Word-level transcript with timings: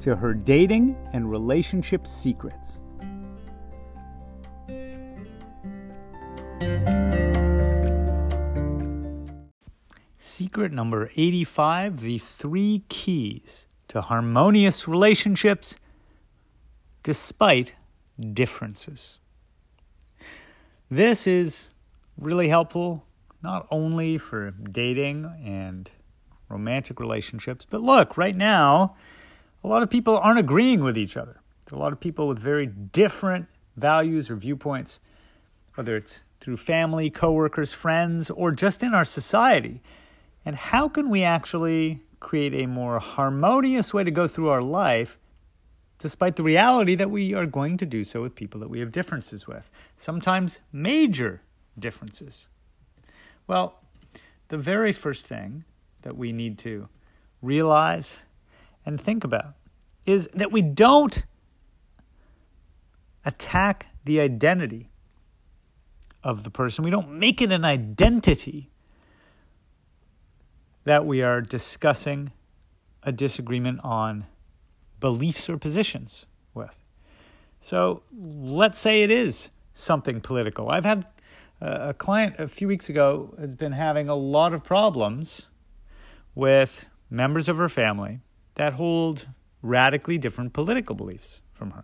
to 0.00 0.16
her 0.16 0.34
dating 0.34 0.96
and 1.12 1.30
relationship 1.30 2.06
secrets. 2.06 2.80
Secret 10.18 10.72
number 10.72 11.10
85 11.16 12.00
the 12.00 12.18
three 12.18 12.82
keys 12.88 13.66
to 13.88 14.00
harmonious 14.00 14.88
relationships 14.88 15.76
despite 17.02 17.74
differences. 18.32 19.18
This 20.90 21.26
is 21.26 21.70
really 22.18 22.48
helpful 22.48 23.04
not 23.42 23.66
only 23.70 24.18
for 24.18 24.50
dating 24.50 25.24
and 25.44 25.90
romantic 26.48 27.00
relationships, 27.00 27.66
but 27.68 27.80
look, 27.80 28.16
right 28.16 28.36
now, 28.36 28.96
a 29.62 29.68
lot 29.68 29.82
of 29.82 29.90
people 29.90 30.18
aren't 30.18 30.38
agreeing 30.38 30.82
with 30.82 30.96
each 30.96 31.16
other. 31.16 31.40
There 31.66 31.76
are 31.76 31.80
a 31.80 31.82
lot 31.82 31.92
of 31.92 32.00
people 32.00 32.28
with 32.28 32.38
very 32.38 32.66
different 32.66 33.46
values 33.76 34.30
or 34.30 34.36
viewpoints, 34.36 35.00
whether 35.74 35.96
it's 35.96 36.20
through 36.40 36.56
family, 36.56 37.10
coworkers, 37.10 37.72
friends, 37.72 38.30
or 38.30 38.50
just 38.50 38.82
in 38.82 38.94
our 38.94 39.04
society. 39.04 39.82
And 40.44 40.56
how 40.56 40.88
can 40.88 41.10
we 41.10 41.22
actually 41.22 42.00
create 42.18 42.54
a 42.54 42.66
more 42.66 42.98
harmonious 42.98 43.92
way 43.92 44.04
to 44.04 44.10
go 44.10 44.26
through 44.26 44.48
our 44.48 44.62
life, 44.62 45.18
despite 45.98 46.36
the 46.36 46.42
reality 46.42 46.94
that 46.94 47.10
we 47.10 47.34
are 47.34 47.46
going 47.46 47.76
to 47.76 47.86
do 47.86 48.04
so 48.04 48.22
with 48.22 48.34
people 48.34 48.60
that 48.60 48.70
we 48.70 48.80
have 48.80 48.90
differences 48.90 49.46
with, 49.46 49.70
sometimes 49.96 50.60
major 50.72 51.42
differences? 51.78 52.48
Well, 53.46 53.80
the 54.48 54.58
very 54.58 54.92
first 54.92 55.26
thing 55.26 55.64
that 56.02 56.16
we 56.16 56.32
need 56.32 56.58
to 56.58 56.88
realize 57.42 58.20
and 58.90 59.00
think 59.00 59.24
about 59.24 59.54
is 60.04 60.28
that 60.34 60.52
we 60.52 60.60
don't 60.60 61.24
attack 63.24 63.86
the 64.04 64.20
identity 64.20 64.90
of 66.22 66.44
the 66.44 66.50
person. 66.50 66.84
We 66.84 66.90
don't 66.90 67.12
make 67.12 67.40
it 67.40 67.52
an 67.52 67.64
identity 67.64 68.70
that 70.84 71.06
we 71.06 71.22
are 71.22 71.40
discussing 71.40 72.32
a 73.02 73.12
disagreement 73.12 73.80
on 73.82 74.26
beliefs 74.98 75.48
or 75.48 75.56
positions 75.56 76.26
with. 76.52 76.76
So 77.60 78.02
let's 78.12 78.80
say 78.80 79.02
it 79.02 79.10
is 79.10 79.50
something 79.72 80.20
political. 80.20 80.70
I've 80.70 80.84
had 80.84 81.06
uh, 81.62 81.88
a 81.90 81.94
client 81.94 82.36
a 82.38 82.48
few 82.48 82.68
weeks 82.68 82.88
ago 82.88 83.34
has 83.38 83.54
been 83.54 83.72
having 83.72 84.08
a 84.08 84.14
lot 84.14 84.52
of 84.52 84.64
problems 84.64 85.48
with 86.34 86.86
members 87.10 87.48
of 87.48 87.58
her 87.58 87.68
family 87.68 88.20
that 88.60 88.74
hold 88.74 89.26
radically 89.62 90.18
different 90.18 90.52
political 90.52 90.94
beliefs 90.94 91.40
from 91.54 91.70
her. 91.70 91.82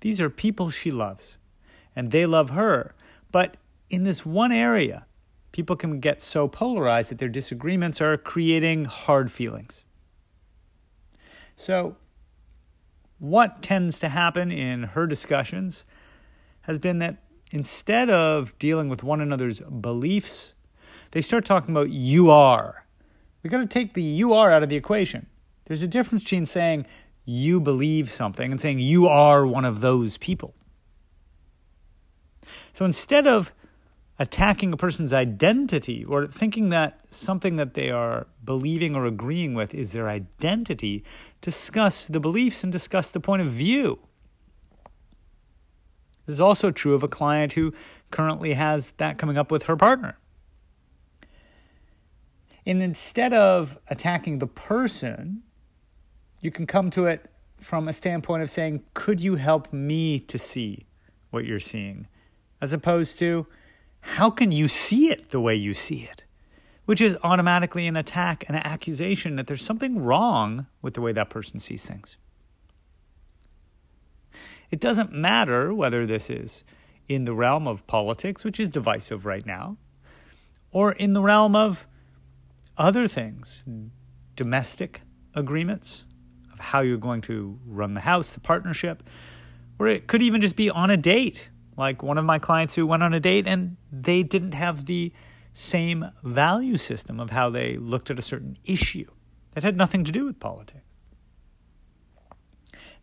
These 0.00 0.20
are 0.20 0.28
people 0.28 0.68
she 0.68 0.90
loves, 0.90 1.38
and 1.96 2.10
they 2.10 2.26
love 2.26 2.50
her. 2.50 2.94
But 3.32 3.56
in 3.88 4.04
this 4.04 4.26
one 4.26 4.52
area, 4.52 5.06
people 5.52 5.74
can 5.74 5.98
get 5.98 6.20
so 6.20 6.48
polarized 6.48 7.08
that 7.08 7.16
their 7.16 7.30
disagreements 7.30 8.02
are 8.02 8.18
creating 8.18 8.84
hard 8.84 9.32
feelings. 9.32 9.84
So, 11.56 11.96
what 13.18 13.62
tends 13.62 13.98
to 14.00 14.10
happen 14.10 14.52
in 14.52 14.82
her 14.82 15.06
discussions 15.06 15.86
has 16.60 16.78
been 16.78 16.98
that 16.98 17.22
instead 17.52 18.10
of 18.10 18.52
dealing 18.58 18.90
with 18.90 19.02
one 19.02 19.22
another's 19.22 19.60
beliefs, 19.60 20.52
they 21.12 21.22
start 21.22 21.46
talking 21.46 21.74
about 21.74 21.88
you 21.88 22.30
are. 22.30 22.84
We 23.42 23.48
got 23.48 23.60
to 23.60 23.66
take 23.66 23.94
the 23.94 24.02
you 24.02 24.34
are 24.34 24.52
out 24.52 24.62
of 24.62 24.68
the 24.68 24.76
equation. 24.76 25.26
There's 25.66 25.82
a 25.82 25.88
difference 25.88 26.24
between 26.24 26.46
saying 26.46 26.86
you 27.24 27.60
believe 27.60 28.10
something 28.10 28.50
and 28.50 28.60
saying 28.60 28.78
you 28.78 29.08
are 29.08 29.46
one 29.46 29.64
of 29.64 29.80
those 29.80 30.16
people. 30.16 30.54
So 32.72 32.84
instead 32.84 33.26
of 33.26 33.52
attacking 34.18 34.72
a 34.72 34.76
person's 34.76 35.12
identity 35.12 36.04
or 36.04 36.26
thinking 36.26 36.70
that 36.70 37.00
something 37.10 37.56
that 37.56 37.74
they 37.74 37.90
are 37.90 38.26
believing 38.44 38.94
or 38.94 39.04
agreeing 39.04 39.54
with 39.54 39.74
is 39.74 39.92
their 39.92 40.08
identity, 40.08 41.04
discuss 41.40 42.06
the 42.06 42.20
beliefs 42.20 42.62
and 42.62 42.72
discuss 42.72 43.10
the 43.10 43.20
point 43.20 43.42
of 43.42 43.48
view. 43.48 43.98
This 46.26 46.34
is 46.34 46.40
also 46.40 46.70
true 46.70 46.94
of 46.94 47.02
a 47.02 47.08
client 47.08 47.52
who 47.52 47.72
currently 48.10 48.54
has 48.54 48.90
that 48.92 49.18
coming 49.18 49.36
up 49.36 49.50
with 49.50 49.64
her 49.64 49.76
partner. 49.76 50.18
And 52.64 52.82
instead 52.82 53.32
of 53.32 53.78
attacking 53.88 54.38
the 54.38 54.46
person, 54.46 55.42
you 56.46 56.52
can 56.52 56.64
come 56.64 56.90
to 56.92 57.06
it 57.06 57.28
from 57.60 57.88
a 57.88 57.92
standpoint 57.92 58.40
of 58.40 58.48
saying, 58.48 58.84
Could 58.94 59.20
you 59.20 59.34
help 59.34 59.72
me 59.72 60.20
to 60.20 60.38
see 60.38 60.86
what 61.30 61.44
you're 61.44 61.58
seeing? 61.58 62.06
As 62.62 62.72
opposed 62.72 63.18
to, 63.18 63.48
How 64.00 64.30
can 64.30 64.52
you 64.52 64.68
see 64.68 65.10
it 65.10 65.30
the 65.30 65.40
way 65.40 65.56
you 65.56 65.74
see 65.74 66.04
it? 66.04 66.22
Which 66.84 67.00
is 67.00 67.18
automatically 67.24 67.88
an 67.88 67.96
attack, 67.96 68.48
an 68.48 68.54
accusation 68.54 69.34
that 69.34 69.48
there's 69.48 69.60
something 69.60 69.98
wrong 69.98 70.68
with 70.82 70.94
the 70.94 71.00
way 71.00 71.12
that 71.12 71.30
person 71.30 71.58
sees 71.58 71.84
things. 71.84 72.16
It 74.70 74.78
doesn't 74.78 75.12
matter 75.12 75.74
whether 75.74 76.06
this 76.06 76.30
is 76.30 76.62
in 77.08 77.24
the 77.24 77.34
realm 77.34 77.66
of 77.66 77.84
politics, 77.88 78.44
which 78.44 78.60
is 78.60 78.70
divisive 78.70 79.26
right 79.26 79.44
now, 79.44 79.78
or 80.70 80.92
in 80.92 81.12
the 81.12 81.22
realm 81.22 81.56
of 81.56 81.88
other 82.78 83.08
things, 83.08 83.64
domestic 84.36 85.00
agreements, 85.34 86.04
of 86.56 86.64
how 86.64 86.80
you're 86.80 86.96
going 86.96 87.20
to 87.22 87.58
run 87.66 87.92
the 87.92 88.00
house, 88.00 88.32
the 88.32 88.40
partnership, 88.40 89.02
or 89.78 89.88
it 89.88 90.06
could 90.06 90.22
even 90.22 90.40
just 90.40 90.56
be 90.56 90.70
on 90.70 90.90
a 90.90 90.96
date. 90.96 91.50
Like 91.76 92.02
one 92.02 92.16
of 92.16 92.24
my 92.24 92.38
clients 92.38 92.74
who 92.74 92.86
went 92.86 93.02
on 93.02 93.12
a 93.12 93.20
date 93.20 93.46
and 93.46 93.76
they 93.92 94.22
didn't 94.22 94.52
have 94.52 94.86
the 94.86 95.12
same 95.52 96.10
value 96.22 96.78
system 96.78 97.20
of 97.20 97.30
how 97.30 97.50
they 97.50 97.76
looked 97.76 98.10
at 98.10 98.18
a 98.18 98.22
certain 98.22 98.56
issue 98.64 99.06
that 99.52 99.62
had 99.62 99.76
nothing 99.76 100.04
to 100.04 100.12
do 100.12 100.24
with 100.24 100.40
politics. 100.40 100.80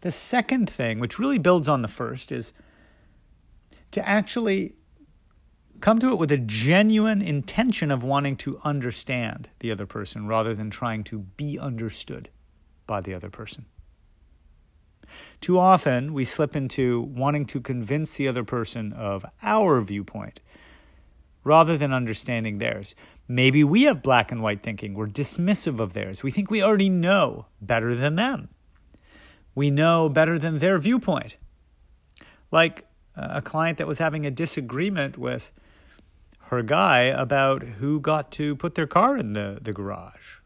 The 0.02 0.12
second 0.12 0.70
thing, 0.70 1.00
which 1.00 1.20
really 1.20 1.38
builds 1.38 1.68
on 1.68 1.84
the 1.84 1.88
first, 1.88 2.32
is 2.32 2.54
to 3.92 4.08
actually 4.08 4.74
come 5.80 6.00
to 6.00 6.10
it 6.10 6.18
with 6.18 6.32
a 6.32 6.38
genuine 6.38 7.22
intention 7.22 7.92
of 7.92 8.04
wanting 8.04 8.36
to 8.38 8.60
understand 8.64 9.50
the 9.60 9.72
other 9.72 9.86
person 9.86 10.28
rather 10.28 10.56
than 10.56 10.70
trying 10.70 11.04
to 11.04 11.20
be 11.20 11.60
understood 11.60 12.30
by 12.88 13.02
the 13.02 13.14
other 13.14 13.30
person. 13.30 13.66
Too 15.42 15.60
often, 15.60 16.14
we 16.14 16.24
slip 16.24 16.56
into 16.56 17.02
wanting 17.02 17.46
to 17.48 17.60
convince 17.60 18.16
the 18.16 18.28
other 18.28 18.44
person 18.44 18.94
of 18.94 19.26
our 19.42 19.82
viewpoint 19.82 20.40
rather 21.44 21.78
than 21.78 21.94
understanding 21.94 22.58
theirs. 22.58 22.96
Maybe 23.28 23.64
we 23.64 23.84
have 23.84 24.02
black 24.02 24.32
and 24.32 24.42
white 24.42 24.64
thinking. 24.64 24.94
We're 24.94 25.08
dismissive 25.08 25.80
of 25.80 25.94
theirs. 25.94 26.24
We 26.24 26.32
think 26.32 26.50
we 26.50 26.64
already 26.64 26.90
know 26.90 27.48
better 27.62 27.96
than 27.96 28.16
them. 28.16 28.50
We 29.56 29.70
know 29.70 30.10
better 30.10 30.40
than 30.40 30.60
their 30.60 30.80
viewpoint. 30.80 31.38
Like 32.52 32.86
uh, 33.16 33.30
a 33.32 33.42
client 33.42 33.78
that 33.78 33.88
was 33.88 34.00
having 34.00 34.26
a 34.26 34.32
disagreement 34.32 35.18
with 35.18 35.52
her 36.48 36.62
guy 36.62 37.02
about 37.04 37.64
who 37.64 38.00
got 38.00 38.32
to 38.32 38.56
put 38.56 38.76
their 38.76 38.88
car 38.88 39.18
in 39.18 39.34
the, 39.34 39.60
the 39.62 39.74
garage. 39.74 40.40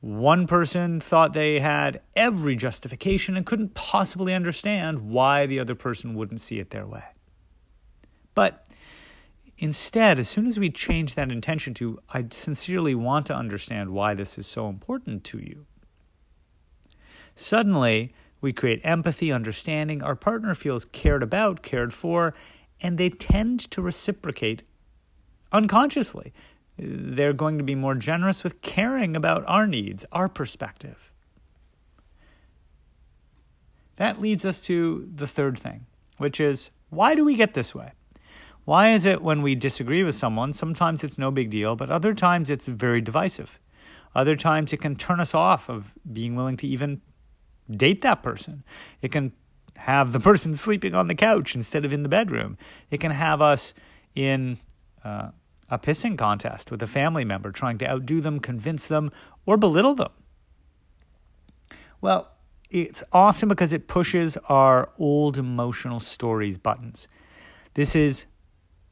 One 0.00 0.46
person 0.46 1.00
thought 1.00 1.32
they 1.32 1.58
had 1.58 2.00
every 2.14 2.54
justification 2.54 3.36
and 3.36 3.44
couldn't 3.44 3.74
possibly 3.74 4.32
understand 4.32 5.00
why 5.00 5.46
the 5.46 5.58
other 5.58 5.74
person 5.74 6.14
wouldn't 6.14 6.40
see 6.40 6.60
it 6.60 6.70
their 6.70 6.86
way. 6.86 7.02
But 8.34 8.68
instead, 9.58 10.20
as 10.20 10.28
soon 10.28 10.46
as 10.46 10.58
we 10.58 10.70
change 10.70 11.16
that 11.16 11.32
intention 11.32 11.74
to, 11.74 11.98
I 12.10 12.26
sincerely 12.30 12.94
want 12.94 13.26
to 13.26 13.34
understand 13.34 13.90
why 13.90 14.14
this 14.14 14.38
is 14.38 14.46
so 14.46 14.68
important 14.68 15.24
to 15.24 15.38
you, 15.38 15.66
suddenly 17.34 18.14
we 18.40 18.52
create 18.52 18.80
empathy, 18.84 19.32
understanding. 19.32 20.00
Our 20.02 20.14
partner 20.14 20.54
feels 20.54 20.84
cared 20.84 21.24
about, 21.24 21.62
cared 21.62 21.92
for, 21.92 22.34
and 22.80 22.98
they 22.98 23.10
tend 23.10 23.68
to 23.72 23.82
reciprocate 23.82 24.62
unconsciously 25.50 26.32
they're 26.78 27.32
going 27.32 27.58
to 27.58 27.64
be 27.64 27.74
more 27.74 27.94
generous 27.94 28.44
with 28.44 28.62
caring 28.62 29.16
about 29.16 29.44
our 29.46 29.66
needs, 29.66 30.04
our 30.12 30.28
perspective. 30.28 31.12
that 33.98 34.20
leads 34.20 34.44
us 34.44 34.62
to 34.62 35.08
the 35.12 35.26
third 35.26 35.58
thing, 35.58 35.84
which 36.18 36.40
is 36.40 36.70
why 36.88 37.14
do 37.14 37.24
we 37.24 37.34
get 37.34 37.54
this 37.54 37.74
way? 37.74 37.92
Why 38.64 38.92
is 38.92 39.04
it 39.04 39.22
when 39.22 39.42
we 39.42 39.54
disagree 39.54 40.04
with 40.04 40.14
someone, 40.14 40.52
sometimes 40.52 41.02
it's 41.02 41.18
no 41.18 41.30
big 41.30 41.50
deal, 41.50 41.74
but 41.74 41.90
other 41.90 42.14
times 42.14 42.48
it's 42.48 42.66
very 42.66 43.00
divisive? 43.00 43.58
Other 44.14 44.36
times 44.36 44.72
it 44.72 44.76
can 44.76 44.94
turn 44.94 45.20
us 45.20 45.34
off 45.34 45.68
of 45.68 45.94
being 46.10 46.36
willing 46.36 46.56
to 46.58 46.66
even 46.66 47.00
date 47.70 48.02
that 48.02 48.22
person. 48.22 48.62
It 49.02 49.10
can 49.10 49.32
have 49.76 50.12
the 50.12 50.20
person 50.28 50.54
sleeping 50.54 50.94
on 50.94 51.08
the 51.08 51.14
couch 51.14 51.54
instead 51.54 51.84
of 51.84 51.92
in 51.92 52.02
the 52.02 52.08
bedroom. 52.08 52.56
It 52.90 52.98
can 52.98 53.10
have 53.10 53.42
us 53.42 53.74
in 54.14 54.58
uh, 55.04 55.30
a 55.70 55.78
pissing 55.78 56.16
contest 56.16 56.70
with 56.70 56.82
a 56.82 56.86
family 56.86 57.24
member, 57.24 57.50
trying 57.50 57.78
to 57.78 57.88
outdo 57.88 58.20
them, 58.20 58.40
convince 58.40 58.88
them, 58.88 59.10
or 59.46 59.56
belittle 59.56 59.94
them. 59.94 60.12
Well, 62.00 62.30
it's 62.70 63.02
often 63.12 63.48
because 63.48 63.72
it 63.72 63.88
pushes 63.88 64.36
our 64.48 64.90
old 64.98 65.36
emotional 65.36 66.00
stories 66.00 66.58
buttons. 66.58 67.08
This 67.74 67.96
is 67.96 68.26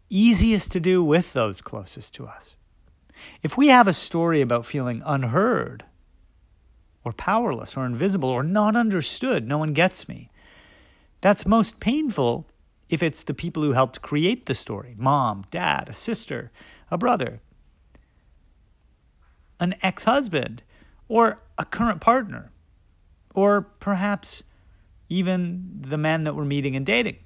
easiest 0.08 0.72
to 0.72 0.80
do 0.80 1.02
with 1.02 1.32
those 1.32 1.60
closest 1.60 2.14
to 2.14 2.26
us. 2.26 2.56
If 3.42 3.56
we 3.56 3.68
have 3.68 3.88
a 3.88 3.92
story 3.92 4.40
about 4.40 4.66
feeling 4.66 5.02
unheard, 5.04 5.84
or 7.04 7.12
powerless, 7.12 7.76
or 7.76 7.86
invisible, 7.86 8.28
or 8.28 8.42
not 8.42 8.76
understood, 8.76 9.46
no 9.46 9.58
one 9.58 9.72
gets 9.72 10.08
me, 10.08 10.30
that's 11.20 11.46
most 11.46 11.80
painful 11.80 12.46
if 12.88 13.02
it's 13.02 13.24
the 13.24 13.34
people 13.34 13.62
who 13.62 13.72
helped 13.72 14.02
create 14.02 14.46
the 14.46 14.54
story 14.54 14.94
mom, 14.98 15.44
dad, 15.50 15.88
a 15.88 15.92
sister, 15.92 16.50
a 16.90 16.98
brother, 16.98 17.40
an 19.58 19.74
ex 19.82 20.04
husband, 20.04 20.62
or 21.08 21.40
a 21.58 21.64
current 21.64 22.00
partner, 22.00 22.50
or 23.34 23.62
perhaps 23.62 24.42
even 25.08 25.78
the 25.80 25.98
man 25.98 26.24
that 26.24 26.34
we're 26.34 26.44
meeting 26.44 26.76
and 26.76 26.84
dating. 26.84 27.16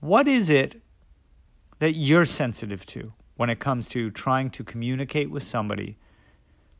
What 0.00 0.28
is 0.28 0.48
it 0.48 0.80
that 1.78 1.92
you're 1.92 2.26
sensitive 2.26 2.86
to 2.86 3.12
when 3.36 3.50
it 3.50 3.58
comes 3.58 3.88
to 3.88 4.10
trying 4.10 4.50
to 4.50 4.64
communicate 4.64 5.30
with 5.30 5.42
somebody 5.42 5.96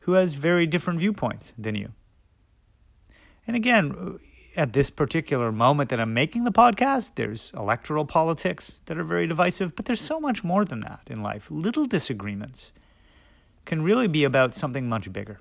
who 0.01 0.13
has 0.13 0.33
very 0.33 0.65
different 0.65 0.99
viewpoints 0.99 1.53
than 1.57 1.75
you? 1.75 1.91
And 3.47 3.55
again, 3.55 4.19
at 4.55 4.73
this 4.73 4.89
particular 4.89 5.51
moment 5.51 5.89
that 5.89 5.99
I'm 5.99 6.13
making 6.13 6.43
the 6.43 6.51
podcast, 6.51 7.11
there's 7.15 7.53
electoral 7.55 8.05
politics 8.05 8.81
that 8.85 8.97
are 8.97 9.03
very 9.03 9.27
divisive, 9.27 9.75
but 9.75 9.85
there's 9.85 10.01
so 10.01 10.19
much 10.19 10.43
more 10.43 10.65
than 10.65 10.81
that 10.81 11.01
in 11.09 11.21
life. 11.23 11.47
Little 11.49 11.85
disagreements 11.85 12.73
can 13.65 13.81
really 13.81 14.07
be 14.07 14.23
about 14.23 14.53
something 14.53 14.89
much 14.89 15.11
bigger. 15.13 15.39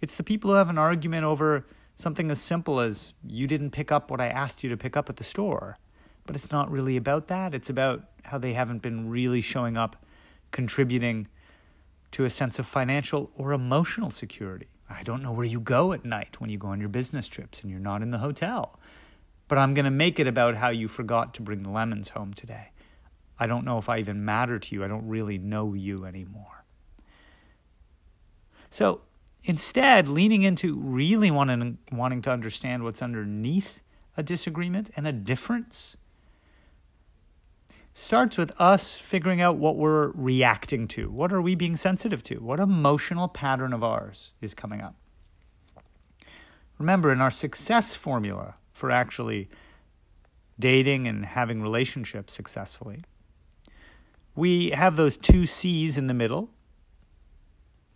It's 0.00 0.16
the 0.16 0.24
people 0.24 0.50
who 0.50 0.56
have 0.56 0.70
an 0.70 0.78
argument 0.78 1.24
over 1.24 1.66
something 1.94 2.30
as 2.30 2.40
simple 2.40 2.80
as 2.80 3.14
you 3.24 3.46
didn't 3.46 3.70
pick 3.70 3.92
up 3.92 4.10
what 4.10 4.20
I 4.20 4.28
asked 4.28 4.62
you 4.64 4.70
to 4.70 4.76
pick 4.76 4.96
up 4.96 5.08
at 5.08 5.16
the 5.16 5.24
store 5.24 5.78
but 6.26 6.36
it's 6.36 6.50
not 6.50 6.70
really 6.70 6.96
about 6.96 7.28
that. 7.28 7.54
It's 7.54 7.70
about 7.70 8.04
how 8.24 8.38
they 8.38 8.52
haven't 8.52 8.82
been 8.82 9.08
really 9.08 9.40
showing 9.40 9.76
up, 9.76 10.04
contributing 10.50 11.28
to 12.10 12.24
a 12.24 12.30
sense 12.30 12.58
of 12.58 12.66
financial 12.66 13.30
or 13.36 13.52
emotional 13.52 14.10
security. 14.10 14.66
I 14.88 15.02
don't 15.02 15.22
know 15.22 15.32
where 15.32 15.46
you 15.46 15.60
go 15.60 15.92
at 15.92 16.04
night 16.04 16.40
when 16.40 16.50
you 16.50 16.58
go 16.58 16.68
on 16.68 16.80
your 16.80 16.88
business 16.88 17.28
trips 17.28 17.62
and 17.62 17.70
you're 17.70 17.80
not 17.80 18.02
in 18.02 18.10
the 18.10 18.18
hotel. 18.18 18.78
But 19.48 19.58
I'm 19.58 19.74
going 19.74 19.84
to 19.84 19.90
make 19.90 20.18
it 20.18 20.26
about 20.26 20.56
how 20.56 20.68
you 20.68 20.88
forgot 20.88 21.34
to 21.34 21.42
bring 21.42 21.62
the 21.62 21.70
lemons 21.70 22.10
home 22.10 22.34
today. 22.34 22.70
I 23.38 23.46
don't 23.46 23.64
know 23.64 23.78
if 23.78 23.88
I 23.88 23.98
even 23.98 24.24
matter 24.24 24.58
to 24.58 24.74
you. 24.74 24.84
I 24.84 24.88
don't 24.88 25.06
really 25.06 25.38
know 25.38 25.74
you 25.74 26.04
anymore. 26.04 26.64
So 28.70 29.02
instead, 29.44 30.08
leaning 30.08 30.42
into 30.42 30.76
really 30.76 31.30
wanting, 31.30 31.78
wanting 31.92 32.22
to 32.22 32.30
understand 32.30 32.82
what's 32.82 33.02
underneath 33.02 33.80
a 34.16 34.22
disagreement 34.22 34.90
and 34.96 35.06
a 35.06 35.12
difference 35.12 35.96
starts 37.98 38.36
with 38.36 38.52
us 38.60 38.98
figuring 38.98 39.40
out 39.40 39.56
what 39.56 39.74
we're 39.74 40.08
reacting 40.10 40.86
to. 40.86 41.08
What 41.08 41.32
are 41.32 41.40
we 41.40 41.54
being 41.54 41.76
sensitive 41.76 42.22
to? 42.24 42.36
What 42.36 42.60
emotional 42.60 43.26
pattern 43.26 43.72
of 43.72 43.82
ours 43.82 44.34
is 44.42 44.52
coming 44.52 44.82
up? 44.82 44.94
Remember, 46.78 47.10
in 47.10 47.22
our 47.22 47.30
success 47.30 47.94
formula 47.94 48.56
for 48.74 48.90
actually 48.90 49.48
dating 50.60 51.08
and 51.08 51.24
having 51.24 51.62
relationships 51.62 52.34
successfully, 52.34 53.02
we 54.34 54.72
have 54.72 54.96
those 54.96 55.16
two 55.16 55.46
C's 55.46 55.96
in 55.96 56.06
the 56.06 56.12
middle 56.12 56.50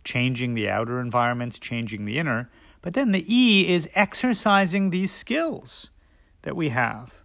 changing 0.03 0.55
the 0.55 0.67
outer 0.67 0.99
environments, 0.99 1.59
changing 1.59 2.05
the 2.05 2.17
inner. 2.17 2.49
But 2.81 2.95
then 2.95 3.11
the 3.11 3.23
E 3.31 3.71
is 3.71 3.87
exercising 3.93 4.89
these 4.89 5.11
skills 5.11 5.91
that 6.41 6.55
we 6.55 6.69
have 6.69 7.20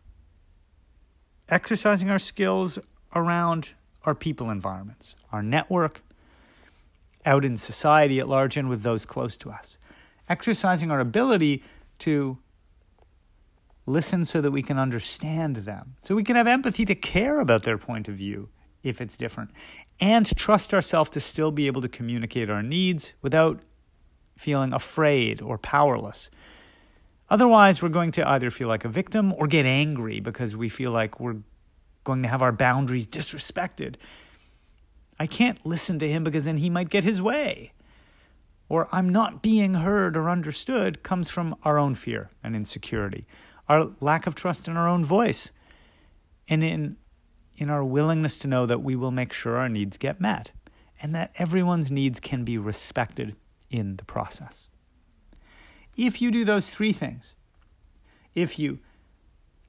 exercising 1.48 2.10
our 2.10 2.18
skills 2.18 2.78
around 3.14 3.70
our 4.04 4.14
people 4.14 4.50
environments, 4.50 5.16
our 5.32 5.42
network, 5.42 6.02
out 7.24 7.44
in 7.44 7.56
society 7.56 8.20
at 8.20 8.28
large, 8.28 8.56
and 8.56 8.68
with 8.68 8.82
those 8.82 9.04
close 9.04 9.36
to 9.36 9.50
us. 9.50 9.78
Exercising 10.28 10.90
our 10.90 11.00
ability 11.00 11.62
to 11.98 12.38
listen 13.84 14.24
so 14.24 14.40
that 14.40 14.50
we 14.50 14.62
can 14.62 14.78
understand 14.78 15.56
them, 15.56 15.96
so 16.02 16.14
we 16.14 16.24
can 16.24 16.36
have 16.36 16.46
empathy 16.46 16.84
to 16.84 16.94
care 16.94 17.40
about 17.40 17.62
their 17.62 17.78
point 17.78 18.08
of 18.08 18.14
view 18.14 18.48
if 18.82 19.00
it's 19.00 19.16
different, 19.16 19.50
and 20.00 20.36
trust 20.36 20.74
ourselves 20.74 21.10
to 21.10 21.20
still 21.20 21.50
be 21.50 21.66
able 21.66 21.80
to 21.80 21.88
communicate 21.88 22.50
our 22.50 22.62
needs 22.62 23.12
without 23.22 23.60
feeling 24.36 24.72
afraid 24.72 25.40
or 25.40 25.58
powerless 25.58 26.30
Otherwise, 27.28 27.82
we're 27.82 27.88
going 27.88 28.12
to 28.12 28.28
either 28.28 28.50
feel 28.50 28.68
like 28.68 28.84
a 28.84 28.88
victim 28.88 29.32
or 29.32 29.46
get 29.46 29.66
angry 29.66 30.20
because 30.20 30.56
we 30.56 30.68
feel 30.68 30.92
like 30.92 31.18
we're 31.18 31.38
going 32.04 32.22
to 32.22 32.28
have 32.28 32.42
our 32.42 32.52
boundaries 32.52 33.06
disrespected. 33.06 33.96
I 35.18 35.26
can't 35.26 35.64
listen 35.64 35.98
to 35.98 36.08
him 36.08 36.22
because 36.24 36.44
then 36.44 36.58
he 36.58 36.70
might 36.70 36.88
get 36.88 37.04
his 37.04 37.20
way. 37.20 37.72
Or 38.68 38.88
I'm 38.92 39.08
not 39.08 39.42
being 39.42 39.74
heard 39.74 40.16
or 40.16 40.30
understood 40.30 41.02
comes 41.02 41.30
from 41.30 41.56
our 41.62 41.78
own 41.78 41.94
fear 41.94 42.30
and 42.42 42.54
insecurity, 42.54 43.26
our 43.68 43.90
lack 44.00 44.26
of 44.26 44.34
trust 44.34 44.68
in 44.68 44.76
our 44.76 44.88
own 44.88 45.04
voice, 45.04 45.52
and 46.48 46.62
in, 46.62 46.96
in 47.56 47.70
our 47.70 47.84
willingness 47.84 48.38
to 48.38 48.48
know 48.48 48.66
that 48.66 48.82
we 48.82 48.94
will 48.94 49.10
make 49.10 49.32
sure 49.32 49.56
our 49.56 49.68
needs 49.68 49.98
get 49.98 50.20
met 50.20 50.52
and 51.00 51.14
that 51.14 51.32
everyone's 51.36 51.90
needs 51.90 52.20
can 52.20 52.44
be 52.44 52.56
respected 52.56 53.36
in 53.70 53.96
the 53.96 54.04
process. 54.04 54.68
If 55.96 56.20
you 56.20 56.30
do 56.30 56.44
those 56.44 56.70
three 56.70 56.92
things, 56.92 57.34
if 58.34 58.58
you 58.58 58.78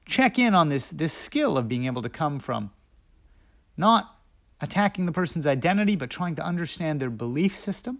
check 0.06 0.38
in 0.38 0.54
on 0.54 0.68
this, 0.68 0.90
this 0.90 1.12
skill 1.12 1.56
of 1.56 1.68
being 1.68 1.86
able 1.86 2.02
to 2.02 2.08
come 2.08 2.38
from 2.38 2.70
not 3.76 4.16
attacking 4.60 5.06
the 5.06 5.12
person's 5.12 5.46
identity, 5.46 5.96
but 5.96 6.10
trying 6.10 6.34
to 6.36 6.44
understand 6.44 7.00
their 7.00 7.10
belief 7.10 7.56
system, 7.56 7.98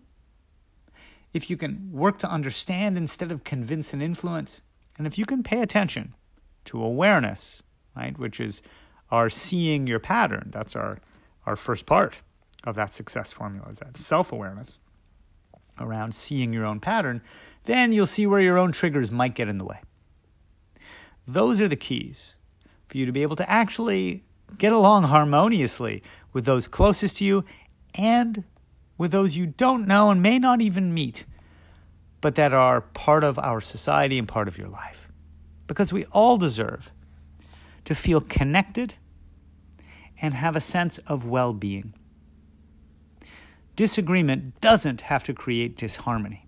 if 1.32 1.49
you 1.50 1.56
can 1.56 1.90
work 1.92 2.18
to 2.18 2.30
understand 2.30 2.97
instead 2.97 3.30
of 3.30 3.44
convince 3.44 3.92
and 3.92 4.02
influence, 4.02 4.62
and 4.97 5.06
if 5.06 5.16
you 5.18 5.25
can 5.25 5.42
pay 5.42 5.61
attention 5.61 6.14
to 6.64 6.82
awareness, 6.82 7.62
right, 7.97 8.18
which 8.18 8.40
is 8.40 8.61
our 9.11 9.30
seeing 9.30 9.87
your 9.87 10.00
pattern, 10.00 10.49
that's 10.52 10.75
our, 10.75 10.99
our 11.47 11.56
first 11.56 11.87
part 11.87 12.16
of 12.64 12.75
that 12.75 12.92
success 12.92 13.32
formula, 13.32 13.68
is 13.68 13.78
that 13.78 13.97
self 13.97 14.32
awareness 14.32 14.78
around 15.78 16.14
seeing 16.14 16.52
your 16.52 16.66
own 16.66 16.80
pattern, 16.80 17.23
then 17.68 17.92
you'll 17.92 18.06
see 18.06 18.26
where 18.26 18.40
your 18.40 18.56
own 18.56 18.72
triggers 18.72 19.10
might 19.10 19.34
get 19.34 19.46
in 19.46 19.58
the 19.58 19.64
way. 19.64 19.82
Those 21.26 21.60
are 21.60 21.68
the 21.68 21.76
keys 21.76 22.34
for 22.88 22.96
you 22.96 23.04
to 23.04 23.12
be 23.12 23.20
able 23.20 23.37
to 23.37 23.48
actually 23.48 24.25
get 24.56 24.72
along 24.72 25.02
harmoniously 25.02 26.02
with 26.32 26.46
those 26.46 26.66
closest 26.66 27.18
to 27.18 27.26
you 27.26 27.44
and 27.94 28.42
with 28.96 29.10
those 29.10 29.37
you 29.37 29.44
don't 29.44 29.87
know 29.87 30.08
and 30.08 30.22
may 30.22 30.38
not 30.38 30.62
even 30.62 30.94
meet, 30.94 31.26
but 32.22 32.37
that 32.37 32.54
are 32.54 32.80
part 32.80 33.22
of 33.22 33.38
our 33.38 33.60
society 33.60 34.18
and 34.18 34.26
part 34.26 34.48
of 34.48 34.56
your 34.56 34.68
life. 34.68 35.06
Because 35.66 35.92
we 35.92 36.06
all 36.06 36.38
deserve 36.38 36.90
to 37.84 37.94
feel 37.94 38.22
connected 38.22 38.94
and 40.22 40.32
have 40.32 40.56
a 40.56 40.60
sense 40.60 40.96
of 41.06 41.26
well 41.26 41.52
being. 41.52 41.92
Disagreement 43.76 44.58
doesn't 44.62 45.02
have 45.02 45.22
to 45.25 45.34
create 45.34 45.76
disharmony 45.76 46.48